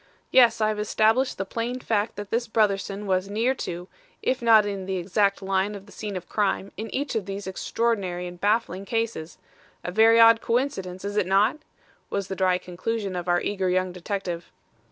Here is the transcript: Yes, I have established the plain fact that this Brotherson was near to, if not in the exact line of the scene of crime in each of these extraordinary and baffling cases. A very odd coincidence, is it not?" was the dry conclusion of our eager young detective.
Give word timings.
Yes, 0.31 0.61
I 0.61 0.69
have 0.69 0.79
established 0.79 1.37
the 1.37 1.45
plain 1.45 1.79
fact 1.79 2.15
that 2.15 2.31
this 2.31 2.47
Brotherson 2.47 3.05
was 3.05 3.29
near 3.29 3.53
to, 3.53 3.87
if 4.23 4.41
not 4.41 4.65
in 4.65 4.87
the 4.87 4.95
exact 4.97 5.43
line 5.43 5.75
of 5.75 5.85
the 5.85 5.91
scene 5.91 6.17
of 6.17 6.27
crime 6.27 6.71
in 6.75 6.89
each 6.91 7.13
of 7.13 7.27
these 7.27 7.45
extraordinary 7.45 8.25
and 8.25 8.41
baffling 8.41 8.83
cases. 8.85 9.37
A 9.83 9.91
very 9.91 10.19
odd 10.19 10.41
coincidence, 10.41 11.05
is 11.05 11.17
it 11.17 11.27
not?" 11.27 11.57
was 12.09 12.29
the 12.29 12.35
dry 12.35 12.57
conclusion 12.57 13.15
of 13.15 13.27
our 13.27 13.41
eager 13.41 13.69
young 13.69 13.91
detective. 13.91 14.51